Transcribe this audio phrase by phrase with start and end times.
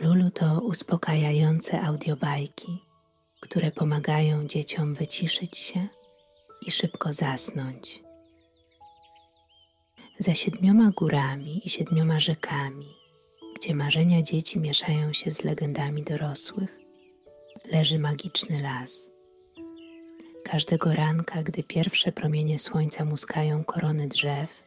[0.00, 2.82] Lulu to uspokajające audiobajki,
[3.40, 5.88] które pomagają dzieciom wyciszyć się
[6.66, 8.02] i szybko zasnąć.
[10.18, 12.86] Za siedmioma górami i siedmioma rzekami,
[13.56, 16.78] gdzie marzenia dzieci mieszają się z legendami dorosłych,
[17.72, 19.10] leży magiczny las.
[20.44, 24.62] Każdego ranka, gdy pierwsze promienie słońca muskają korony drzew,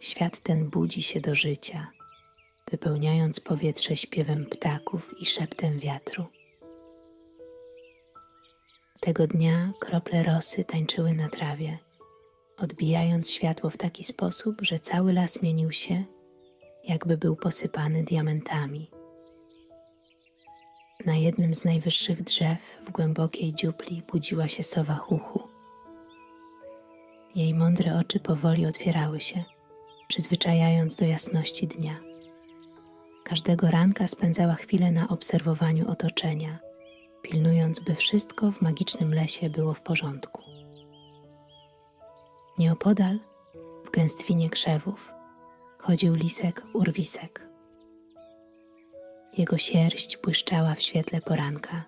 [0.00, 1.90] świat ten budzi się do życia,
[2.70, 6.24] wypełniając powietrze śpiewem ptaków i szeptem wiatru.
[9.00, 11.78] Tego dnia krople rosy tańczyły na trawie,
[12.58, 16.04] odbijając światło w taki sposób, że cały las mienił się,
[16.84, 18.90] jakby był posypany diamentami.
[21.06, 25.42] Na jednym z najwyższych drzew w głębokiej dziupli budziła się sowa chuchu.
[27.34, 29.44] Jej mądre oczy powoli otwierały się,
[30.08, 32.13] przyzwyczajając do jasności dnia.
[33.24, 36.58] Każdego ranka spędzała chwilę na obserwowaniu otoczenia,
[37.22, 40.42] pilnując, by wszystko w magicznym lesie było w porządku.
[42.58, 43.18] Nieopodal,
[43.84, 45.12] w gęstwinie krzewów,
[45.78, 47.48] chodził lisek urwisek.
[49.38, 51.84] Jego sierść błyszczała w świetle poranka,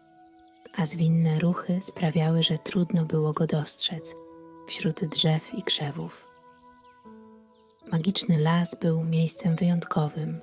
[0.76, 4.14] a zwinne ruchy sprawiały, że trudno było go dostrzec
[4.68, 6.26] wśród drzew i krzewów.
[7.92, 10.40] Magiczny las był miejscem wyjątkowym,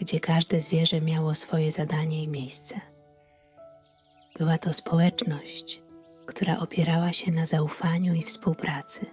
[0.00, 2.80] gdzie każde zwierzę miało swoje zadanie i miejsce.
[4.38, 5.82] Była to społeczność,
[6.26, 9.06] która opierała się na zaufaniu i współpracy.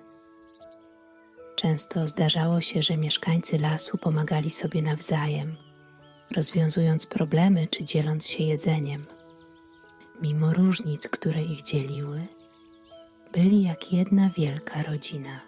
[1.55, 5.55] Często zdarzało się, że mieszkańcy lasu pomagali sobie nawzajem,
[6.31, 9.05] rozwiązując problemy czy dzieląc się jedzeniem.
[10.21, 12.27] Mimo różnic, które ich dzieliły,
[13.33, 15.46] byli jak jedna wielka rodzina.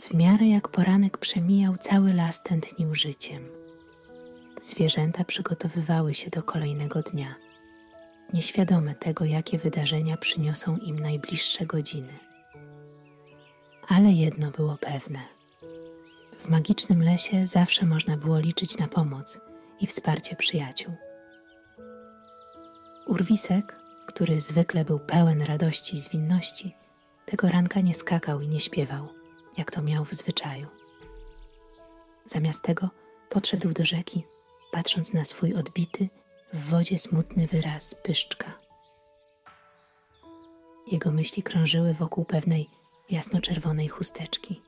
[0.00, 3.48] W miarę jak poranek przemijał, cały las tętnił życiem.
[4.62, 7.34] Zwierzęta przygotowywały się do kolejnego dnia,
[8.32, 12.12] nieświadome tego, jakie wydarzenia przyniosą im najbliższe godziny.
[13.88, 15.20] Ale jedno było pewne.
[16.38, 19.40] W magicznym lesie zawsze można było liczyć na pomoc
[19.80, 20.94] i wsparcie przyjaciół.
[23.06, 26.74] Urwisek, który zwykle był pełen radości i zwinności,
[27.26, 29.17] tego ranka nie skakał i nie śpiewał,
[29.58, 30.66] jak to miał w zwyczaju.
[32.26, 32.88] Zamiast tego
[33.30, 34.24] podszedł do rzeki,
[34.72, 36.08] patrząc na swój odbity,
[36.52, 38.58] w wodzie smutny wyraz pyszczka.
[40.92, 42.68] Jego myśli krążyły wokół pewnej
[43.10, 44.62] jasnoczerwonej chusteczki.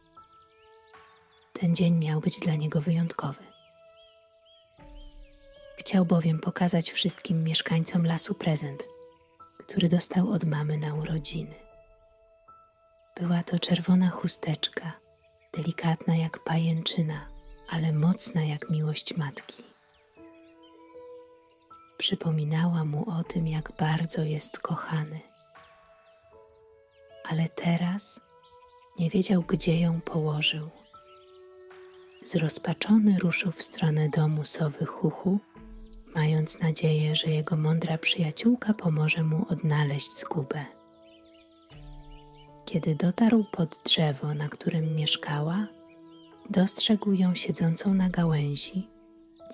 [1.53, 3.43] Ten dzień miał być dla niego wyjątkowy.
[5.79, 8.85] Chciał bowiem pokazać wszystkim mieszkańcom lasu prezent,
[9.59, 11.70] który dostał od mamy na urodziny.
[13.21, 14.93] Była to czerwona chusteczka,
[15.53, 17.29] delikatna jak pajęczyna,
[17.69, 19.63] ale mocna jak miłość matki.
[21.99, 25.21] Przypominała mu o tym, jak bardzo jest kochany.
[27.25, 28.21] Ale teraz
[28.99, 30.71] nie wiedział, gdzie ją położył.
[32.25, 35.39] Zrozpaczony ruszył w stronę domu sowy Chuchu,
[36.15, 40.80] mając nadzieję, że jego mądra przyjaciółka pomoże mu odnaleźć zgubę.
[42.73, 45.67] Kiedy dotarł pod drzewo, na którym mieszkała,
[46.51, 48.89] dostrzegł ją siedzącą na gałęzi,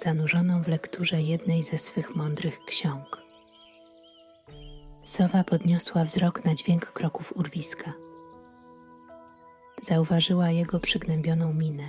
[0.04, 3.22] zanurzoną w lekturze jednej ze swych mądrych ksiąg.
[5.04, 7.92] Sowa podniosła wzrok na dźwięk kroków urwiska.
[9.82, 11.88] Zauważyła jego przygnębioną minę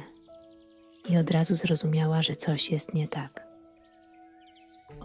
[1.09, 3.47] i od razu zrozumiała, że coś jest nie tak.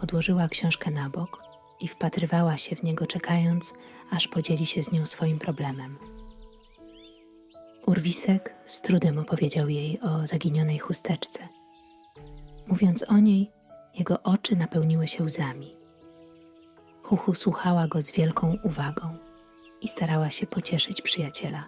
[0.01, 1.43] Odłożyła książkę na bok
[1.79, 3.73] i wpatrywała się w niego, czekając,
[4.11, 6.12] aż podzieli się z nią swoim problemem.
[7.85, 11.47] Urwisek z trudem opowiedział jej o zaginionej chusteczce.
[12.67, 13.51] Mówiąc o niej,
[13.95, 15.75] jego oczy napełniły się łzami.
[17.03, 19.17] Huchu słuchała go z wielką uwagą
[19.81, 21.67] i starała się pocieszyć przyjaciela.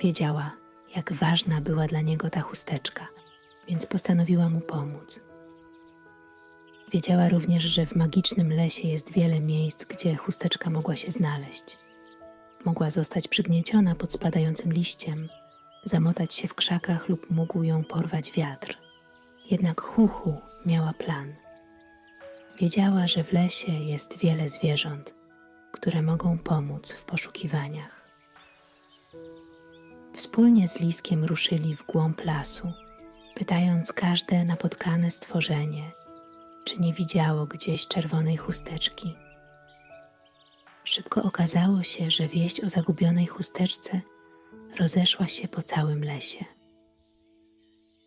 [0.00, 0.52] Wiedziała,
[0.96, 3.08] jak ważna była dla niego ta chusteczka,
[3.68, 5.20] więc postanowiła mu pomóc.
[6.92, 11.78] Wiedziała również, że w magicznym lesie jest wiele miejsc, gdzie chusteczka mogła się znaleźć.
[12.64, 15.28] Mogła zostać przygnieciona pod spadającym liściem,
[15.84, 18.78] zamotać się w krzakach lub mógł ją porwać wiatr.
[19.50, 21.34] Jednak Huchu miała plan.
[22.58, 25.14] Wiedziała, że w lesie jest wiele zwierząt,
[25.72, 28.10] które mogą pomóc w poszukiwaniach.
[30.14, 32.72] Wspólnie z Liskiem ruszyli w głąb lasu,
[33.34, 35.92] pytając każde napotkane stworzenie,
[36.64, 39.16] czy nie widziało gdzieś czerwonej chusteczki.
[40.84, 44.00] Szybko okazało się, że wieść o zagubionej chusteczce
[44.78, 46.44] rozeszła się po całym lesie.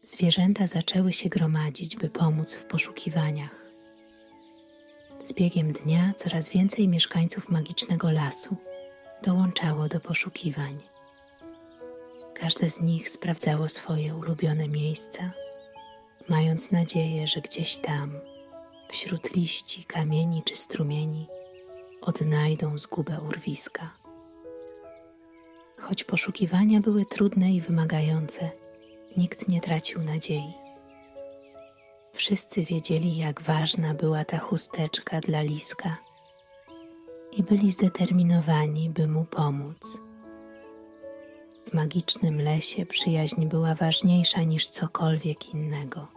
[0.04, 3.66] zwierzęta zaczęły się gromadzić, by pomóc w poszukiwaniach.
[5.24, 8.56] Z biegiem dnia coraz więcej mieszkańców magicznego lasu
[9.24, 10.78] dołączało do poszukiwań.
[12.34, 15.32] Każde z nich sprawdzało swoje ulubione miejsca,
[16.30, 18.20] mając nadzieję, że gdzieś tam,
[18.90, 21.28] wśród liści, kamieni czy strumieni,
[22.06, 23.94] odnajdą zgubę urwiska.
[25.78, 28.52] Choć poszukiwania były trudne i wymagające,
[29.18, 30.54] nikt nie tracił nadziei.
[32.14, 35.98] Wszyscy wiedzieli, jak ważna była ta chusteczka dla liska
[37.32, 40.02] i byli zdeterminowani, by mu pomóc.
[41.66, 46.08] W magicznym lesie przyjaźń była ważniejsza niż cokolwiek innego.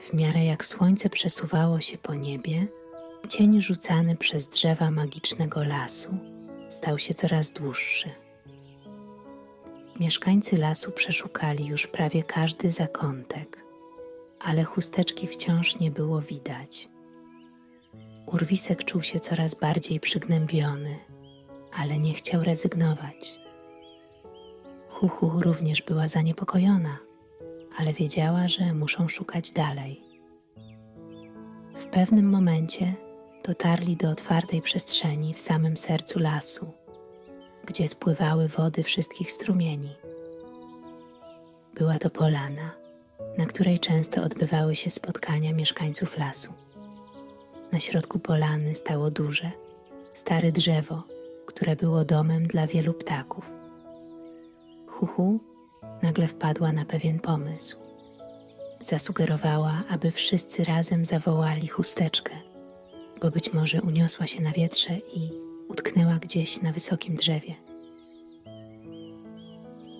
[0.00, 2.66] W miarę jak słońce przesuwało się po niebie,
[3.26, 6.18] cień rzucany przez drzewa magicznego lasu
[6.68, 8.10] stał się coraz dłuższy.
[10.00, 13.64] Mieszkańcy lasu przeszukali już prawie każdy zakątek,
[14.40, 16.88] ale chusteczki wciąż nie było widać.
[18.26, 20.98] Urwisek czuł się coraz bardziej przygnębiony,
[21.72, 23.40] ale nie chciał rezygnować.
[24.88, 26.98] Huhu również była zaniepokojona,
[27.78, 30.02] ale wiedziała, że muszą szukać dalej.
[31.76, 33.05] W pewnym momencie
[33.46, 36.72] dotarli do otwartej przestrzeni w samym sercu lasu,
[37.66, 39.96] gdzie spływały wody wszystkich strumieni.
[41.74, 42.74] Była to polana,
[43.38, 46.52] na której często odbywały się spotkania mieszkańców lasu.
[47.72, 49.50] Na środku polany stało duże,
[50.12, 51.02] stare drzewo,
[51.46, 53.50] które było domem dla wielu ptaków.
[54.86, 55.40] Huhu
[56.02, 57.76] nagle wpadła na pewien pomysł.
[58.80, 62.55] Zasugerowała, aby wszyscy razem zawołali chusteczkę,
[63.20, 65.30] bo być może uniosła się na wietrze i
[65.68, 67.54] utknęła gdzieś na wysokim drzewie.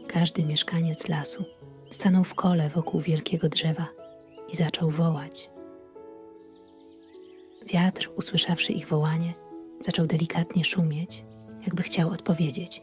[0.08, 1.44] Każdy mieszkaniec lasu
[1.90, 3.88] stanął w kole wokół wielkiego drzewa
[4.52, 5.50] i zaczął wołać.
[7.66, 9.34] Wiatr, usłyszawszy ich wołanie,
[9.80, 11.24] zaczął delikatnie szumieć,
[11.62, 12.82] jakby chciał odpowiedzieć.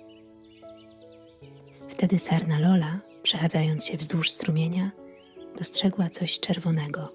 [1.88, 4.92] Wtedy sarna Lola, przechadzając się wzdłuż strumienia,
[5.58, 7.14] dostrzegła coś czerwonego,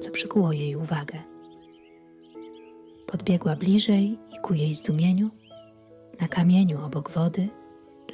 [0.00, 1.37] co przykuło jej uwagę.
[3.10, 5.30] Podbiegła bliżej i ku jej zdumieniu,
[6.20, 7.48] na kamieniu obok wody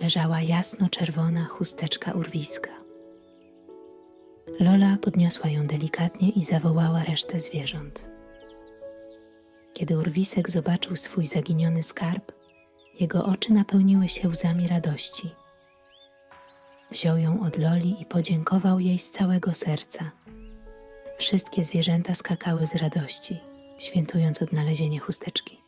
[0.01, 2.71] leżała jasno-czerwona chusteczka urwiska.
[4.61, 8.09] Lola podniosła ją delikatnie i zawołała resztę zwierząt.
[9.73, 12.33] Kiedy urwisek zobaczył swój zaginiony skarb,
[13.01, 15.31] jego oczy napełniły się łzami radości.
[16.91, 20.11] Wziął ją od Loli i podziękował jej z całego serca.
[21.19, 23.41] Wszystkie zwierzęta skakały z radości,
[23.79, 25.61] świętując odnalezienie chusteczki.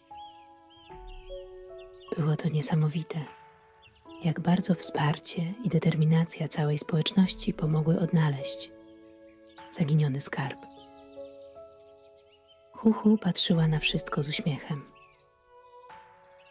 [2.17, 3.25] Było to niesamowite,
[4.25, 8.71] jak bardzo wsparcie i determinacja całej społeczności pomogły odnaleźć
[9.73, 10.67] zaginiony skarb.
[12.73, 14.85] Huhu patrzyła na wszystko z uśmiechem.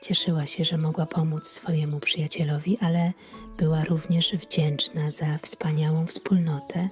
[0.02, 3.14] Cieszyła się, że mogła pomóc swojemu przyjacielowi, ale
[3.58, 6.90] była również wdzięczna za wspaniałą wspólnotę,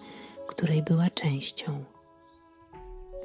[0.47, 1.83] której była częścią.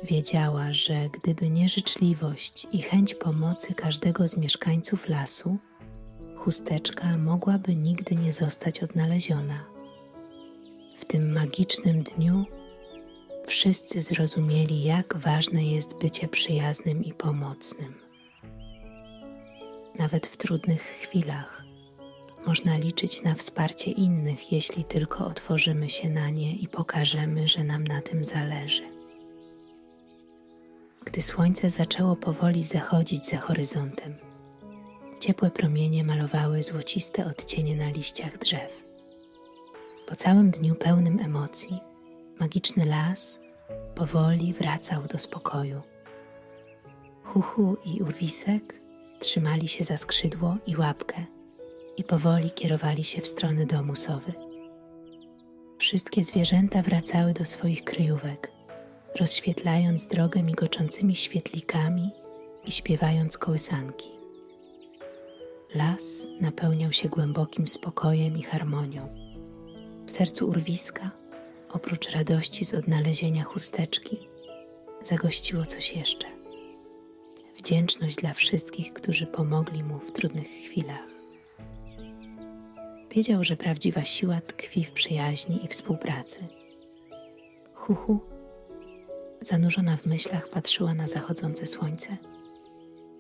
[0.03, 5.59] Wiedziała, że gdyby nie życzliwość i chęć pomocy każdego z mieszkańców lasu,
[6.37, 9.65] chusteczka mogłaby nigdy nie zostać odnaleziona.
[10.97, 12.45] W tym magicznym dniu
[13.47, 17.95] wszyscy zrozumieli, jak ważne jest bycie przyjaznym i pomocnym.
[19.99, 21.65] Nawet w trudnych chwilach
[22.47, 27.85] można liczyć na wsparcie innych, jeśli tylko otworzymy się na nie i pokażemy, że nam
[27.85, 28.98] na tym zależy.
[31.09, 34.15] Gdy słońce zaczęło powoli zachodzić za horyzontem,
[35.21, 38.85] ciepłe promienie malowały złociste odcienie na liściach drzew.
[40.07, 41.81] Po całym dniu pełnym emocji,
[42.41, 43.39] magiczny las
[43.95, 45.83] powoli wracał do spokoju.
[47.25, 48.81] Huchu i Urwisek
[49.19, 51.25] trzymali się za skrzydło i łapkę
[51.97, 54.33] i powoli kierowali się w stronę domu sowy.
[55.79, 58.58] Wszystkie zwierzęta wracały do swoich kryjówek,
[59.21, 62.11] rozświetlając drogę migoczącymi świetlikami
[62.65, 64.11] i śpiewając kołysanki.
[65.75, 69.09] Las napełniał się głębokim spokojem i harmonią.
[70.07, 71.11] W sercu urwiska
[71.71, 74.19] oprócz radości z odnalezienia chusteczki,
[75.05, 76.29] zagościło coś jeszcze.
[77.57, 81.09] Wdzięczność dla wszystkich, którzy pomogli mu w trudnych chwilach.
[83.11, 86.41] Wiedział, że prawdziwa siła tkwi w przyjaźni i współpracy.
[87.75, 88.21] Huhu,
[89.41, 92.17] zanurzona w myślach, patrzyła na zachodzące słońce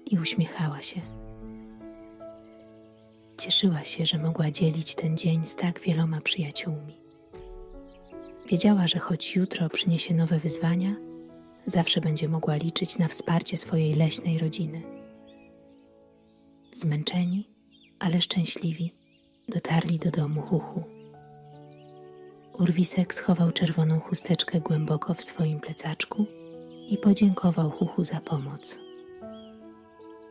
[0.06, 1.00] i uśmiechała się.
[3.38, 6.96] Cieszyła się, że mogła dzielić ten dzień z tak wieloma przyjaciółmi.
[8.48, 10.96] Wiedziała, że choć jutro przyniesie nowe wyzwania,
[11.66, 14.82] zawsze będzie mogła liczyć na wsparcie swojej leśnej rodziny.
[16.72, 17.48] Zmęczeni,
[17.98, 18.92] ale szczęśliwi,
[19.48, 20.97] dotarli do domu Huchu.
[22.58, 26.26] Urwisek schował czerwoną chusteczkę głęboko w swoim plecaczku
[26.88, 28.78] i podziękował Huchu za pomoc.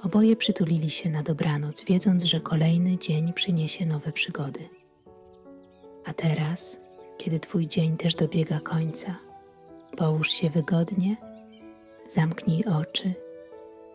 [0.04, 4.70] Oboje przytulili się na dobranoc, wiedząc, że kolejny dzień przyniesie nowe przygody.
[6.06, 6.80] A teraz,
[7.18, 9.16] kiedy Twój dzień też dobiega końca,
[9.98, 11.18] połóż się wygodnie,
[12.08, 13.14] zamknij oczy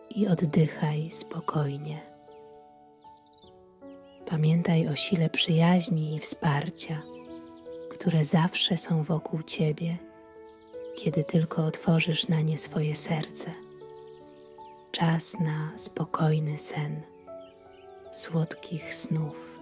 [0.09, 2.01] i oddychaj spokojnie.
[4.25, 7.12] Pamiętaj o sile przyjaźni i wsparcia,
[7.93, 9.97] które zawsze są wokół Ciebie,
[10.95, 13.53] kiedy tylko otworzysz na nie swoje serce.
[14.91, 17.01] Czas na spokojny sen,
[18.11, 19.52] słodkich snów.